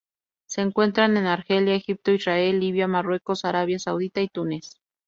Se 0.47 0.61
encuentran 0.61 1.15
en 1.17 1.27
Argelia, 1.27 1.75
Egipto, 1.75 2.09
Israel, 2.09 2.59
Libia, 2.59 2.87
Marruecos, 2.87 3.45
Arabia 3.45 3.77
Saudita 3.77 4.19
y 4.21 4.29
Túnez. 4.29 4.81